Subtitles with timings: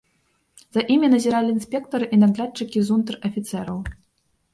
[0.77, 3.77] За імі назіралі інспектары і наглядчыкі з унтэр-афіцэраў.